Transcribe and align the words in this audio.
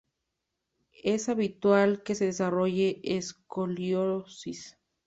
Es 1.03 1.29
habitual 1.29 2.01
que 2.01 2.15
se 2.15 2.25
desarrolle 2.25 3.01
escoliosis. 3.03 4.79